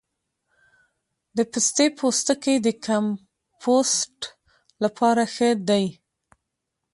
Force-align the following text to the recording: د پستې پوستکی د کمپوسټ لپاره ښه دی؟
د 1.35 1.37
پستې 1.51 1.85
پوستکی 1.97 2.55
د 2.65 2.67
کمپوسټ 2.85 4.19
لپاره 4.83 5.23
ښه 5.33 5.49
دی؟ 5.69 5.85